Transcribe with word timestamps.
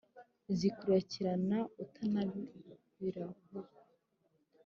zikuzirikana 0.57 1.57
utanabirabukwa 1.83 3.61